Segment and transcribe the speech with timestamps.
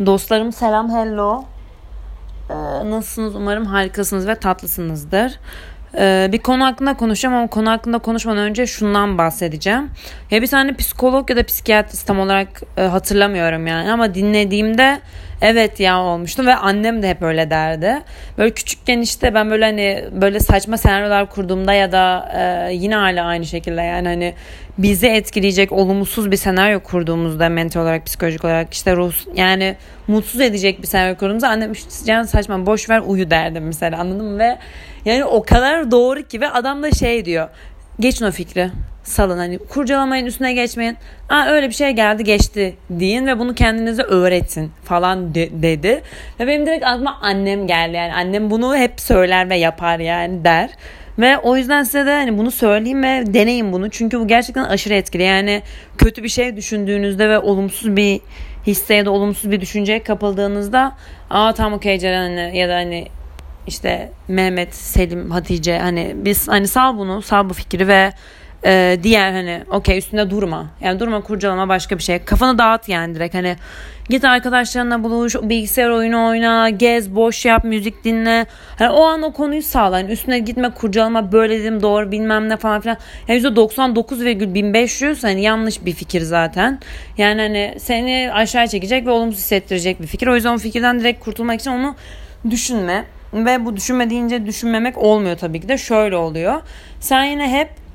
[0.00, 1.44] Dostlarım selam hello.
[2.50, 2.54] Ee,
[2.90, 3.34] nasılsınız?
[3.34, 5.32] Umarım harikasınız ve tatlısınızdır.
[5.98, 9.90] Ee, bir konu hakkında konuşacağım ama konu hakkında konuşmadan önce şundan bahsedeceğim.
[10.30, 15.00] Ya bir tane psikolog ya da psikiyatrist tam olarak e, hatırlamıyorum yani ama dinlediğimde
[15.40, 18.02] evet ya olmuştu ve annem de hep öyle derdi.
[18.38, 23.24] Böyle küçükken işte ben böyle hani böyle saçma senaryolar kurduğumda ya da e, yine hala
[23.24, 24.34] aynı şekilde yani hani
[24.78, 30.82] bizi etkileyecek olumsuz bir senaryo kurduğumuzda mental olarak psikolojik olarak işte ruh yani mutsuz edecek
[30.82, 34.58] bir senaryo kurduğumuzda annem işte saçma boş ver uyu derdim mesela anladın mı ve
[35.04, 37.48] yani o kadar doğru ki ve adam da şey diyor
[38.00, 38.70] geçin o fikri
[39.04, 40.96] salın hani kurcalamayın üstüne geçmeyin.
[41.28, 46.02] Aa öyle bir şey geldi geçti deyin ve bunu kendinize öğretin falan de- dedi.
[46.40, 50.70] Ve benim direkt aklıma annem geldi yani annem bunu hep söyler ve yapar yani der.
[51.18, 53.90] Ve o yüzden size de hani bunu söyleyeyim ve deneyin bunu.
[53.90, 55.22] Çünkü bu gerçekten aşırı etkili.
[55.22, 55.62] Yani
[55.98, 58.20] kötü bir şey düşündüğünüzde ve olumsuz bir
[58.66, 60.96] hisse ya da olumsuz bir düşünceye kapıldığınızda
[61.30, 63.08] aa tam okey Ceren hani, ya da hani
[63.66, 68.12] işte Mehmet, Selim, Hatice hani biz hani sal bunu, sal bu fikri ve
[68.64, 70.66] e, diğer hani okey üstünde durma.
[70.80, 72.24] Yani durma kurcalama başka bir şey.
[72.24, 73.56] Kafanı dağıt yani direkt hani
[74.08, 78.46] git arkadaşlarına buluş, bilgisayar oyunu oyna, gez, boş yap, müzik dinle.
[78.78, 80.00] Hani o an o konuyu sağla.
[80.00, 82.96] Yani üstüne gitme kurcalama böyle dedim doğru bilmem ne falan filan.
[83.28, 86.80] Yani %99,1500 hani yanlış bir fikir zaten.
[87.18, 90.26] Yani hani seni aşağı çekecek ve olumsuz hissettirecek bir fikir.
[90.26, 91.96] O yüzden o fikirden direkt kurtulmak için onu
[92.50, 93.04] düşünme.
[93.34, 95.78] Ve bu düşünme deyince düşünmemek olmuyor tabii ki de.
[95.78, 96.62] Şöyle oluyor.
[97.00, 97.85] Sen yine hep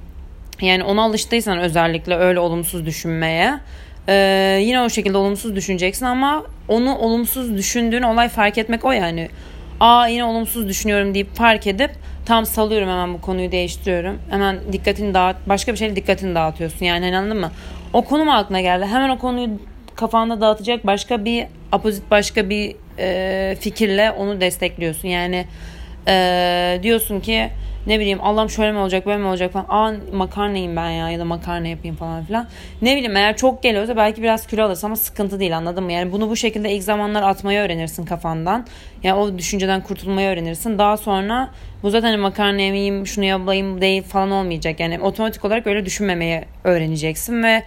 [0.62, 3.60] yani ona alıştıysan özellikle öyle olumsuz düşünmeye
[4.08, 4.14] e,
[4.62, 9.30] yine o şekilde olumsuz düşüneceksin ama onu olumsuz düşündüğün olay fark etmek o yani.
[9.80, 11.92] Aa yine olumsuz düşünüyorum deyip fark edip
[12.26, 14.20] tam salıyorum hemen bu konuyu değiştiriyorum.
[14.30, 17.52] Hemen dikkatini dağıt başka bir şeyle dikkatini dağıtıyorsun yani anladın mı?
[17.94, 18.86] O konu mu aklına geldi?
[18.86, 19.50] Hemen o konuyu
[19.96, 25.08] kafanda dağıtacak başka bir apozit başka bir e, fikirle onu destekliyorsun.
[25.08, 25.46] Yani
[26.08, 27.50] e, diyorsun ki
[27.88, 29.66] ne bileyim Allah'ım şöyle mi olacak böyle mi olacak falan.
[29.70, 32.48] Aa makarnayım ben ya ya da makarna yapayım falan filan.
[32.82, 35.92] Ne bileyim eğer çok geliyorsa belki biraz kilo alırsın ama sıkıntı değil anladın mı?
[35.92, 38.68] Yani bunu bu şekilde ilk zamanlar atmayı öğrenirsin kafandan.
[39.04, 40.78] Yani o düşünceden kurtulmayı öğrenirsin.
[40.78, 41.50] Daha sonra
[41.84, 44.80] bu zaten hani makarna yemeyeyim şunu yapayım değil falan olmayacak.
[44.80, 47.64] Yani otomatik olarak öyle düşünmemeyi öğreneceksin ve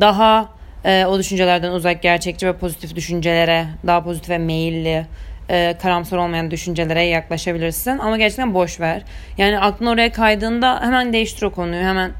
[0.00, 0.48] daha
[0.84, 5.06] e, o düşüncelerden uzak gerçekçi ve pozitif düşüncelere daha pozitif ve meyilli
[5.52, 7.98] e, karamsar olmayan düşüncelere yaklaşabilirsin.
[7.98, 9.02] Ama gerçekten boş ver.
[9.38, 11.82] Yani aklın oraya kaydığında hemen değiştir o konuyu.
[11.82, 12.12] Hemen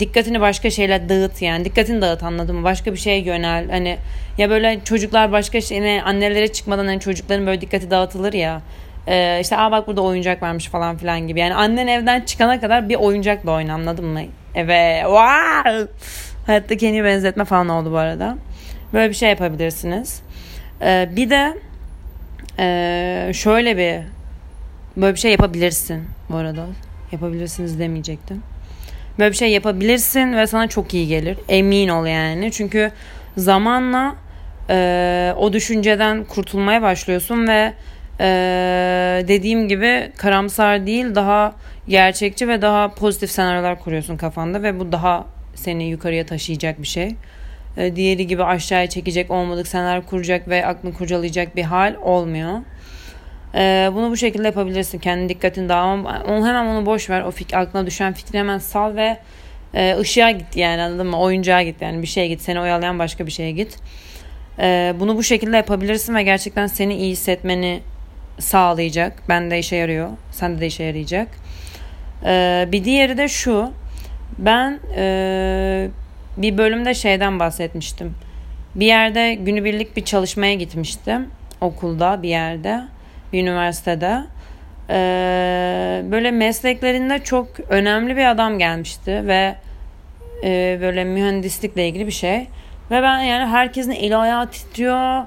[0.00, 1.64] dikkatini başka şeyler dağıt yani.
[1.64, 2.64] Dikkatini dağıt anladın mı?
[2.64, 3.70] Başka bir şeye yönel.
[3.70, 3.96] Hani
[4.38, 8.62] ya böyle çocuklar başka şeyine annelere çıkmadan hani çocukların böyle dikkati dağıtılır ya.
[9.08, 11.40] Ee, işte aa bak burada oyuncak varmış falan filan gibi.
[11.40, 14.20] Yani annen evden çıkana kadar bir oyuncakla oyna anladın mı?
[14.54, 15.02] Evet.
[15.02, 15.92] Wow.
[16.46, 18.36] Hayatta kendini benzetme falan oldu bu arada.
[18.92, 20.22] Böyle bir şey yapabilirsiniz.
[20.82, 21.54] Ee, bir de
[22.58, 24.00] ee, şöyle bir
[24.96, 26.66] böyle bir şey yapabilirsin bu arada.
[27.12, 28.42] Yapabilirsiniz demeyecektim.
[29.18, 31.38] Böyle bir şey yapabilirsin ve sana çok iyi gelir.
[31.48, 32.52] Emin ol yani.
[32.52, 32.90] Çünkü
[33.36, 34.16] zamanla
[34.70, 37.72] e, o düşünceden kurtulmaya başlıyorsun ve
[38.20, 38.26] e,
[39.28, 41.54] dediğim gibi karamsar değil daha
[41.88, 47.14] gerçekçi ve daha pozitif senaryolar kuruyorsun kafanda ve bu daha seni yukarıya taşıyacak bir şey.
[47.76, 52.58] E, diğeri gibi aşağıya çekecek olmadık senaryo kuracak ve aklını kurcalayacak bir hal olmuyor.
[53.54, 54.98] E, bunu bu şekilde yapabilirsin.
[54.98, 56.22] Kendi dikkatini dağılma.
[56.28, 57.22] Onu hemen onu boş ver.
[57.22, 59.18] O fik aklına düşen fikri hemen sal ve
[59.74, 61.20] e, ışığa git yani anladın mı?
[61.20, 62.40] Oyuncağa git yani bir şeye git.
[62.40, 63.76] Seni oyalayan başka bir şeye git.
[65.00, 67.80] Bunu bu şekilde yapabilirsin ve gerçekten seni iyi hissetmeni
[68.38, 69.22] sağlayacak.
[69.28, 70.08] Ben de işe yarıyor.
[70.30, 71.28] Sen de işe yarayacak.
[72.72, 73.70] Bir diğeri de şu.
[74.38, 75.88] Ben e,
[76.36, 78.14] bir bölümde şeyden bahsetmiştim.
[78.74, 81.28] Bir yerde günübirlik bir çalışmaya gitmiştim.
[81.60, 82.82] Okulda bir yerde.
[83.32, 84.20] Bir üniversitede.
[84.90, 89.54] Ee, böyle mesleklerinde çok önemli bir adam gelmişti ve
[90.44, 92.36] e, böyle mühendislikle ilgili bir şey.
[92.90, 95.24] Ve ben yani herkesin eli ayağı titriyor.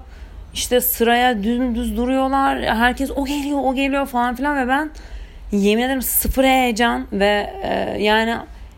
[0.53, 2.61] İşte sıraya dümdüz duruyorlar.
[2.61, 4.89] Herkes o geliyor o geliyor falan filan ve ben
[5.51, 8.35] yemin ederim sıfır heyecan ve e, yani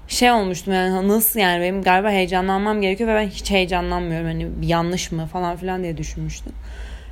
[0.08, 5.12] şey olmuştum yani nasıl yani benim galiba heyecanlanmam gerekiyor ve ben hiç heyecanlanmıyorum hani yanlış
[5.12, 6.54] mı falan filan diye düşünmüştüm.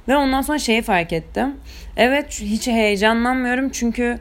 [0.08, 1.56] Ve ondan sonra şeyi fark ettim.
[1.98, 4.20] Evet hiç heyecanlanmıyorum çünkü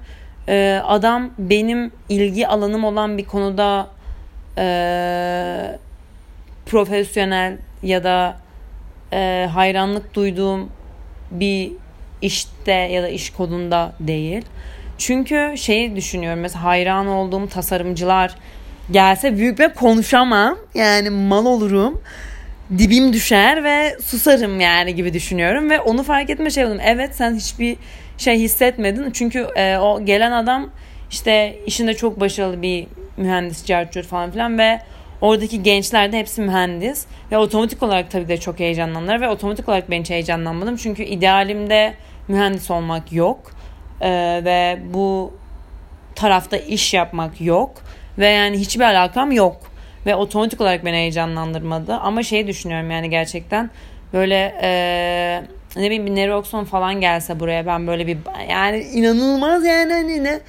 [0.49, 3.89] e, adam benim ilgi alanım olan bir konuda
[4.59, 5.79] e,
[6.67, 8.37] profesyonel ya da
[9.13, 10.71] e, hayranlık duyduğum
[11.31, 11.73] bir
[12.23, 14.45] işte ya da iş konunda değil.
[14.99, 18.35] Çünkü şeyi düşünüyorum mesela hayran olduğum tasarımcılar
[18.93, 20.59] gelse büyük bir konuşamam.
[20.75, 22.03] Yani mal olurum.
[22.79, 26.79] dibim düşer ve susarım yani gibi düşünüyorum ve onu fark etme şey oldum.
[26.85, 27.77] Evet sen hiçbir
[28.19, 30.71] şey hissetmedin çünkü e, o gelen adam
[31.11, 32.87] işte işinde çok başarılı bir
[33.17, 34.81] mühendis, cartçur falan filan ve
[35.21, 39.91] oradaki gençler de hepsi mühendis ve otomatik olarak tabii de çok heyecanlandılar ve otomatik olarak
[39.91, 41.95] ben hiç heyecanlanmadım çünkü idealimde
[42.29, 43.51] mühendis olmak yok
[44.01, 45.35] ee, ve bu
[46.15, 47.75] tarafta iş yapmak yok
[48.19, 49.57] ve yani hiçbir alakam yok
[50.07, 53.71] ve otomatik olarak beni heyecanlandırmadı ama şey düşünüyorum yani gerçekten
[54.13, 55.43] böyle ee,
[55.77, 58.19] ne bileyim bir Neroxon falan gelse buraya ben böyle bir
[58.51, 60.41] yani inanılmaz yani hani ne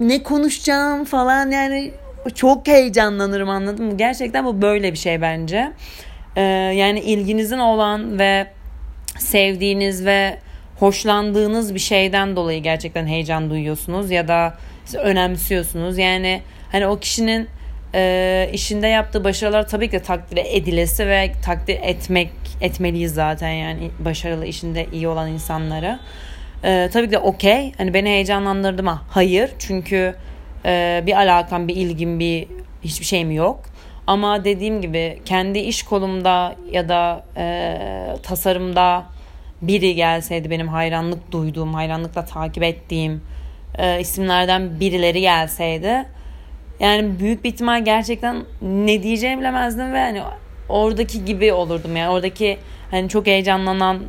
[0.00, 1.92] ne konuşacağım falan yani
[2.34, 3.96] çok heyecanlanırım anladın mı?
[3.96, 5.72] Gerçekten bu böyle bir şey bence.
[6.36, 6.40] Ee,
[6.76, 8.46] yani ilginizin olan ve
[9.18, 10.38] sevdiğiniz ve
[10.78, 14.54] hoşlandığınız bir şeyden dolayı gerçekten heyecan duyuyorsunuz ya da
[14.98, 15.98] önemsiyorsunuz.
[15.98, 16.42] Yani
[16.72, 17.48] hani o kişinin
[17.94, 22.30] e, işinde yaptığı başarılar tabii ki takdir edilesi ve takdir etmek
[22.60, 25.98] etmeliyiz zaten yani başarılı işinde iyi olan insanları.
[26.64, 27.72] E, tabii ki de okey.
[27.78, 29.02] Hani beni heyecanlandırdı mı?
[29.10, 29.50] Hayır.
[29.58, 30.14] Çünkü
[30.64, 32.46] e, bir alakam, bir ilgim, bir
[32.84, 33.60] hiçbir şeyim yok.
[34.06, 37.76] Ama dediğim gibi kendi iş kolumda ya da e,
[38.22, 39.04] tasarımda
[39.62, 43.22] biri gelseydi benim hayranlık duyduğum, hayranlıkla takip ettiğim
[43.78, 46.06] e, isimlerden birileri gelseydi
[46.80, 50.22] yani büyük bir ihtimal gerçekten ne diyeceğimi bilemezdim ve hani
[50.68, 52.58] oradaki gibi olurdum yani oradaki
[52.90, 54.02] hani çok heyecanlanan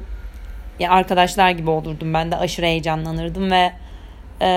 [0.80, 2.36] ya arkadaşlar gibi olurdum ben de.
[2.36, 3.72] Aşırı heyecanlanırdım ve
[4.42, 4.50] e,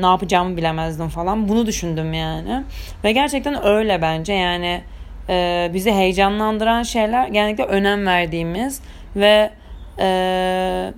[0.00, 1.48] ne yapacağımı bilemezdim falan.
[1.48, 2.64] Bunu düşündüm yani.
[3.04, 4.32] Ve gerçekten öyle bence.
[4.32, 4.80] Yani
[5.28, 8.80] e, bizi heyecanlandıran şeyler genellikle önem verdiğimiz
[9.16, 9.50] ve
[9.98, 10.92] e,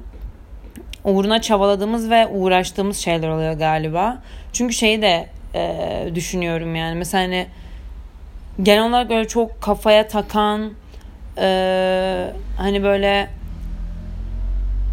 [1.04, 4.22] uğruna çabaladığımız ve uğraştığımız şeyler oluyor galiba.
[4.52, 7.46] Çünkü şeyi de e, düşünüyorum yani mesela hani
[8.62, 10.72] genel olarak böyle çok kafaya takan
[11.38, 13.28] e, hani böyle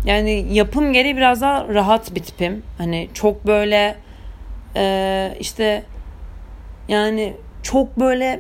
[0.05, 2.63] yani yapım gereği biraz daha rahat bir tipim.
[2.77, 3.95] Hani çok böyle
[4.75, 5.83] e, işte
[6.87, 7.33] yani
[7.63, 8.39] çok böyle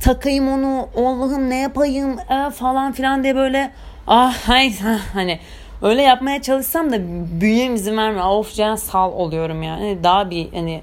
[0.00, 3.70] takayım onu Allah'ım ne yapayım e, falan filan diye böyle
[4.06, 4.74] ah hay
[5.12, 5.38] hani
[5.82, 6.96] öyle yapmaya çalışsam da
[7.40, 8.26] bünyem izin vermiyor.
[8.26, 9.98] Of can sal oluyorum yani.
[10.04, 10.82] Daha bir hani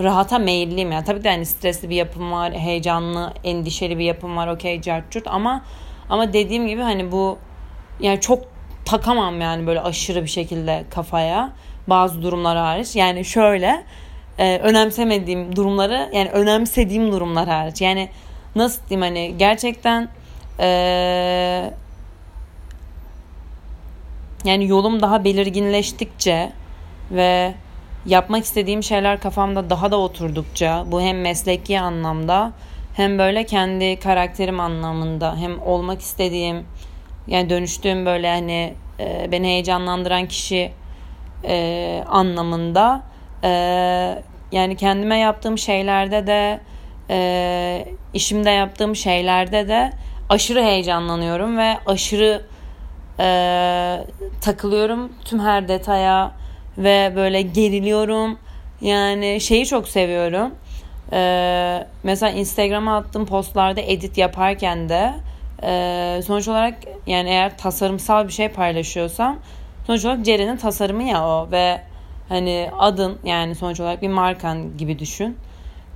[0.00, 1.04] rahata meyilliyim yani.
[1.04, 4.48] Tabii de hani stresli bir yapım var, heyecanlı, endişeli bir yapım var.
[4.48, 5.64] Okey cartçurt ama
[6.08, 7.38] ama dediğim gibi hani bu
[8.00, 8.44] yani çok
[8.84, 11.52] takamam yani böyle aşırı bir şekilde kafaya
[11.86, 12.96] bazı durumlar hariç.
[12.96, 13.84] Yani şöyle
[14.38, 17.80] e, önemsemediğim durumları yani önemsediğim durumlar hariç.
[17.80, 18.08] Yani
[18.56, 20.08] nasıl diyeyim hani gerçekten
[20.60, 20.68] e,
[24.44, 26.52] yani yolum daha belirginleştikçe
[27.10, 27.54] ve
[28.06, 32.52] yapmak istediğim şeyler kafamda daha da oturdukça bu hem mesleki anlamda
[32.96, 36.66] hem böyle kendi karakterim anlamında hem olmak istediğim
[37.26, 40.72] yani dönüştüğüm böyle hani e, beni heyecanlandıran kişi
[41.44, 43.02] e, anlamında
[43.44, 43.48] e,
[44.52, 46.60] yani kendime yaptığım şeylerde de
[47.10, 49.92] e, işimde yaptığım şeylerde de
[50.28, 52.42] aşırı heyecanlanıyorum ve aşırı
[53.20, 53.28] e,
[54.40, 56.32] takılıyorum tüm her detaya
[56.78, 58.38] ve böyle geriliyorum
[58.80, 60.50] yani şeyi çok seviyorum
[61.12, 65.14] ee, mesela Instagram'a attığım postlarda edit yaparken de
[65.62, 66.74] e, sonuç olarak
[67.06, 69.38] yani eğer tasarımsal bir şey paylaşıyorsam
[69.86, 71.80] sonuç olarak Ceren'in tasarımı ya o ve
[72.28, 75.36] hani adın yani sonuç olarak bir markan gibi düşün.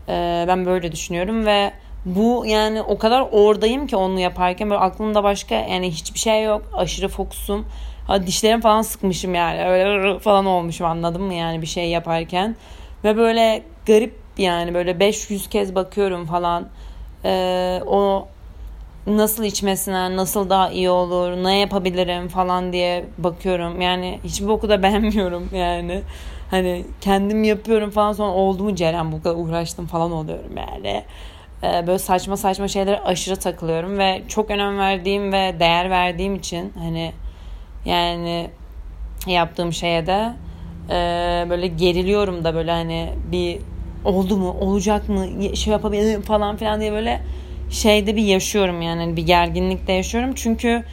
[0.09, 1.73] Ee, ben böyle düşünüyorum ve
[2.05, 6.63] bu yani o kadar oradayım ki onu yaparken böyle aklımda başka yani hiçbir şey yok.
[6.75, 7.67] Aşırı fokusum.
[8.07, 9.65] Ha, dişlerim falan sıkmışım yani.
[9.65, 12.57] Öyle falan olmuşum anladın mı yani bir şey yaparken.
[13.05, 16.69] Ve böyle garip yani böyle 500 kez bakıyorum falan.
[17.25, 18.29] Ee, o
[19.07, 23.81] nasıl içmesine, nasıl daha iyi olur, ne yapabilirim falan diye bakıyorum.
[23.81, 26.03] Yani hiçbir boku da beğenmiyorum yani.
[26.51, 31.05] Hani kendim yapıyorum falan sonra oldu mu Ceren bu kadar uğraştım falan oluyorum yani.
[31.63, 36.73] Ee, böyle saçma saçma şeylere aşırı takılıyorum ve çok önem verdiğim ve değer verdiğim için
[36.79, 37.13] hani
[37.85, 38.51] yani
[39.27, 40.33] yaptığım şeye de
[40.91, 40.95] e,
[41.51, 43.59] böyle geriliyorum da böyle hani bir
[44.05, 47.21] oldu mu olacak mı şey yapabilirim falan filan diye böyle
[47.71, 50.85] şeyde bir yaşıyorum yani hani bir gerginlikte yaşıyorum çünkü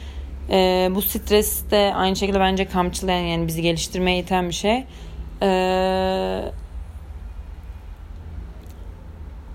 [0.50, 4.84] e, bu stres de aynı şekilde bence kamçılayan yani bizi geliştirmeye iten bir şey.
[5.42, 5.48] E,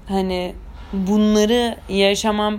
[0.08, 0.54] hani
[0.94, 2.58] bunları yaşamam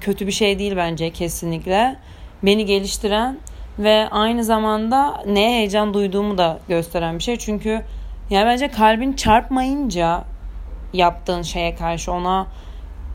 [0.00, 1.96] kötü bir şey değil bence kesinlikle.
[2.42, 3.38] Beni geliştiren
[3.78, 7.36] ve aynı zamanda neye heyecan duyduğumu da gösteren bir şey.
[7.36, 7.82] Çünkü
[8.30, 10.24] yani bence kalbin çarpmayınca
[10.92, 12.46] yaptığın şeye karşı ona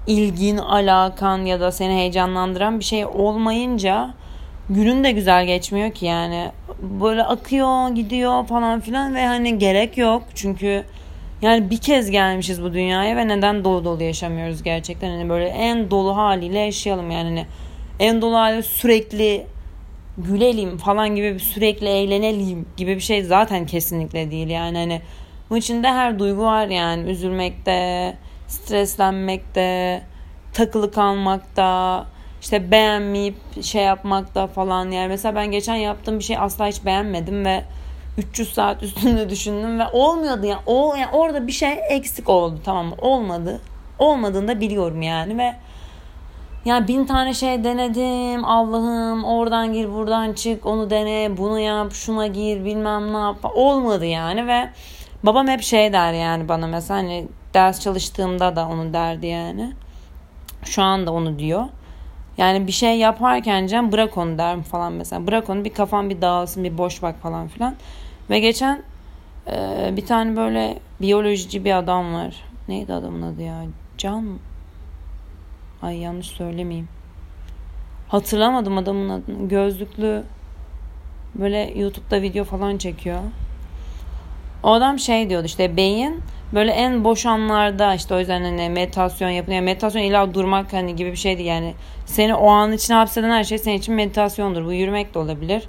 [0.08, 4.14] ilgin, alakan ya da seni heyecanlandıran bir şey olmayınca
[4.70, 6.52] günün de güzel geçmiyor ki yani.
[6.82, 10.24] Böyle akıyor, gidiyor falan filan ve hani gerek yok.
[10.36, 10.84] Çünkü
[11.42, 15.10] yani bir kez gelmişiz bu dünyaya ve neden dolu dolu yaşamıyoruz gerçekten?
[15.10, 17.30] Hani böyle en dolu haliyle yaşayalım yani.
[17.30, 17.46] Hani
[18.00, 19.46] en dolu haliyle sürekli
[20.18, 25.02] gülelim falan gibi bir sürekli eğlenelim gibi bir şey zaten kesinlikle değil yani hani
[25.50, 28.14] bu içinde her duygu var yani üzülmekte,
[28.48, 30.02] streslenmekte,
[30.54, 32.06] takılı kalmakta,
[32.42, 37.46] işte beğenmeyip şey yapmakta falan yani mesela ben geçen yaptığım bir şey asla hiç beğenmedim
[37.46, 37.64] ve
[38.18, 42.86] 300 saat üstünde düşündüm ve olmuyordu yani, o, yani orada bir şey eksik oldu tamam
[42.86, 42.96] mı?
[43.02, 43.62] Olmadı.
[44.00, 45.56] Olmadığını da biliyorum yani ve
[46.66, 48.46] yani bin tane şey denedim.
[48.46, 53.38] Allah'ım oradan gir buradan çık onu dene bunu yap şuna gir bilmem ne yap.
[53.56, 54.70] Olmadı yani ve
[55.24, 59.74] babam hep şey der yani bana mesela hani ders çalıştığımda da onu derdi yani.
[60.64, 61.66] Şu anda onu diyor
[62.38, 66.22] yani bir şey yaparken Cem bırak onu derim falan mesela bırak onu bir kafan bir
[66.22, 67.76] dağılsın bir boş bak falan filan
[68.30, 68.84] ve geçen
[69.48, 73.64] e, bir tane böyle biyolojici bir adam var neydi adamın adı ya
[73.98, 74.40] Can
[75.82, 76.88] Ay yanlış söylemeyeyim.
[78.08, 79.50] Hatırlamadım adamın adını.
[79.50, 80.24] Gözlüklü
[81.36, 83.20] böyle YouTube'da video falan çekiyor.
[84.64, 86.22] O adam şey diyordu işte beyin
[86.54, 89.64] böyle en boş anlarda işte o yüzden hani meditasyon yapın.
[89.64, 91.74] Meditasyon illa durmak hani gibi bir şeydi yani.
[92.06, 94.66] Seni o an içine hapseden her şey senin için meditasyondur.
[94.66, 95.68] Bu yürümek de olabilir.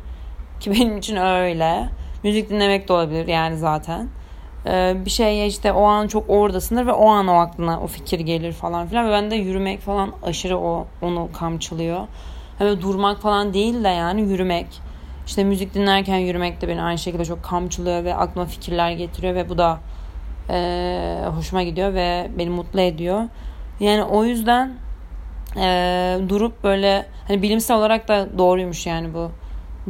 [0.61, 1.89] Ki benim için öyle.
[2.25, 4.09] Müzik dinlemek de olabilir yani zaten.
[4.67, 8.21] Ee, bir şey işte o an çok oradasındır ve o an o aklına o fikir
[8.21, 12.01] gelir falan filan ve ben de yürümek falan aşırı o onu kamçılıyor.
[12.59, 14.67] Hani durmak falan değil de yani yürümek.
[15.27, 19.49] İşte müzik dinlerken yürümek de beni aynı şekilde çok kamçılıyor ve aklıma fikirler getiriyor ve
[19.49, 19.79] bu da
[20.51, 23.23] e, hoşuma gidiyor ve beni mutlu ediyor.
[23.81, 24.73] Yani o yüzden
[25.57, 29.31] e, durup böyle hani bilimsel olarak da doğruymuş yani bu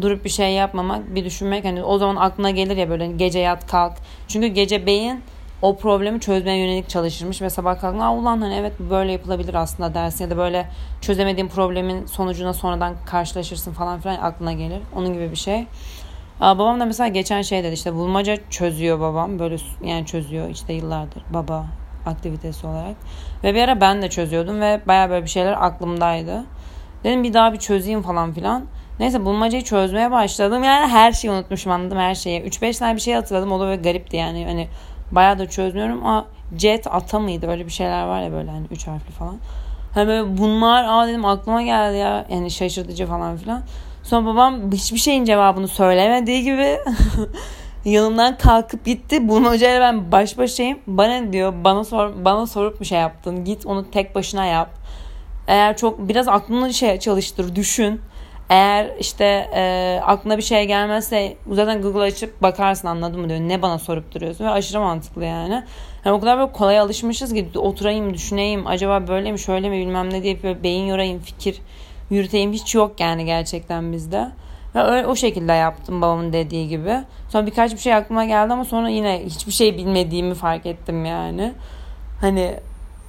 [0.01, 3.67] durup bir şey yapmamak, bir düşünmek hani o zaman aklına gelir ya böyle gece yat
[3.67, 3.93] kalk.
[4.29, 5.23] Çünkü gece beyin
[5.63, 10.25] o problemi çözmeye yönelik çalışırmış ve sabah kalktığında ulan hani evet böyle yapılabilir aslında dersin
[10.25, 10.69] ya da böyle
[11.01, 14.81] çözemediğin problemin sonucuna sonradan karşılaşırsın falan filan aklına gelir.
[14.97, 15.67] Onun gibi bir şey.
[16.43, 20.73] Aa, babam da mesela geçen şey dedi işte bulmaca çözüyor babam böyle yani çözüyor işte
[20.73, 21.67] yıllardır baba
[22.07, 22.97] aktivitesi olarak.
[23.45, 26.45] Ve bir ara ben de çözüyordum ve baya böyle bir şeyler aklımdaydı.
[27.05, 28.65] Dedim bir daha bir çözeyim falan filan.
[29.01, 30.65] Neyse bulmacayı çözmeye başladım.
[30.65, 32.41] Yani her şeyi unutmuşum anladım her şeyi.
[32.41, 33.53] 3-5 tane bir şey hatırladım.
[33.53, 34.45] O da böyle garipti yani.
[34.45, 34.69] Hani
[35.13, 36.27] bayağı da çözmüyorum ama
[36.59, 37.49] jet ata mıydı?
[37.49, 39.37] Böyle bir şeyler var ya böyle hani 3 harfli falan.
[39.95, 42.27] Hani böyle bunlar aa dedim aklıma geldi ya.
[42.29, 43.63] Yani şaşırtıcı falan filan.
[44.03, 46.79] Sonra babam hiçbir şeyin cevabını söylemediği gibi
[47.85, 49.29] yanımdan kalkıp gitti.
[49.29, 50.79] Bulmacayla ben baş başayım.
[50.87, 53.45] Bana diyor bana sor bana sorup bir şey yaptın.
[53.45, 54.71] Git onu tek başına yap.
[55.47, 58.01] Eğer çok biraz aklını şey çalıştır, düşün.
[58.51, 63.41] Eğer işte e, aklına bir şey gelmezse zaten Google açıp bakarsın anladın mı diyor.
[63.41, 65.65] Ne bana sorup duruyorsun ve aşırı mantıklı yani.
[66.05, 70.13] yani o kadar böyle kolay alışmışız ki oturayım düşüneyim acaba böyle mi şöyle mi bilmem
[70.13, 71.59] ne diye böyle beyin yorayım fikir
[72.13, 74.29] yürüteyim hiç yok yani gerçekten bizde.
[74.75, 77.01] Ve öyle, o şekilde yaptım babamın dediği gibi.
[77.29, 81.53] Sonra birkaç bir şey aklıma geldi ama sonra yine hiçbir şey bilmediğimi fark ettim yani.
[82.21, 82.57] Hani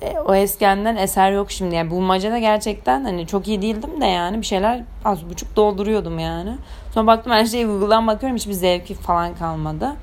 [0.01, 1.75] e, o eskenden eser yok şimdi.
[1.75, 6.57] Yani bulmacada gerçekten hani çok iyi değildim de yani bir şeyler az buçuk dolduruyordum yani.
[6.93, 9.93] Sonra baktım her şeyi Google'dan bakıyorum hiçbir zevki falan kalmadı.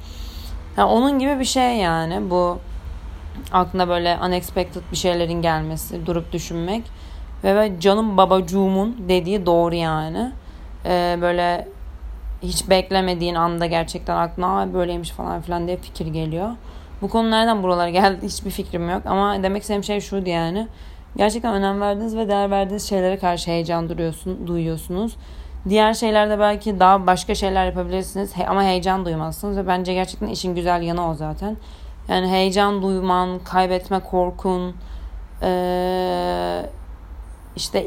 [0.76, 2.58] Yani onun gibi bir şey yani bu
[3.52, 6.82] aklına böyle unexpected bir şeylerin gelmesi, durup düşünmek.
[7.44, 10.32] Ve canım babacığımın dediği doğru yani.
[10.86, 11.68] Ee, böyle
[12.42, 16.48] hiç beklemediğin anda gerçekten aklına böyleymiş falan filan diye fikir geliyor.
[17.02, 19.02] Bu konu nereden buralara geldi hiçbir fikrim yok.
[19.06, 20.68] Ama demek istediğim şey şuydu yani.
[21.16, 25.16] Gerçekten önem verdiğiniz ve değer verdiğiniz şeylere karşı heyecan duruyorsun, duyuyorsunuz.
[25.68, 30.82] Diğer şeylerde belki daha başka şeyler yapabilirsiniz ama heyecan duymazsınız ve bence gerçekten işin güzel
[30.82, 31.56] yanı o zaten.
[32.08, 34.74] Yani heyecan duyman, kaybetme korkun,
[35.42, 35.46] ee,
[37.60, 37.86] işte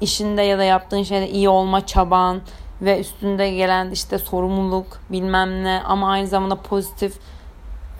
[0.00, 2.40] işinde ya da yaptığın şeyde iyi olma çaban
[2.82, 7.18] ve üstünde gelen işte sorumluluk bilmem ne ama aynı zamanda pozitif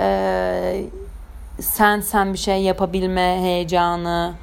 [0.00, 0.85] e,
[1.61, 4.35] sen sen bir şey yapabilme heyecanı,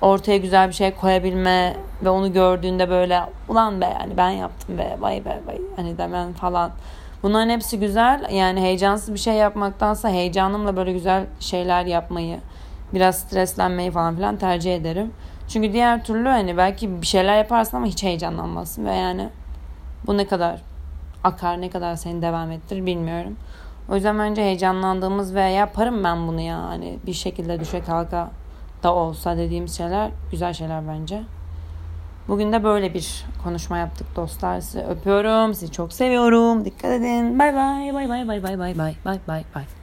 [0.00, 4.96] ortaya güzel bir şey koyabilme ve onu gördüğünde böyle ulan be yani ben yaptım be
[5.00, 6.70] vay be vay hani demen falan.
[7.22, 8.28] Bunların hepsi güzel.
[8.30, 12.38] Yani heyecansız bir şey yapmaktansa heyecanımla böyle güzel şeyler yapmayı,
[12.94, 15.12] biraz streslenmeyi falan filan tercih ederim.
[15.48, 19.28] Çünkü diğer türlü hani belki bir şeyler yaparsın ama hiç heyecanlanmazsın ve yani
[20.06, 20.60] bu ne kadar
[21.24, 23.36] akar ne kadar seni devam ettirir bilmiyorum.
[23.88, 28.30] O yüzden bence heyecanlandığımız ve yaparım ben bunu ya hani bir şekilde düşe kalka
[28.82, 31.22] da olsa dediğimiz şeyler güzel şeyler bence.
[32.28, 34.60] Bugün de böyle bir konuşma yaptık dostlar.
[34.60, 35.54] Sizi öpüyorum.
[35.54, 36.64] Sizi çok seviyorum.
[36.64, 37.38] Dikkat edin.
[37.38, 39.77] Bay bay bay bay bay bay bay bay bay bay.